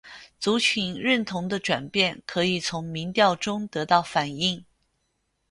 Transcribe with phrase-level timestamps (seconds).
[0.39, 4.65] 族群认同的转变可以从民调中得到反映。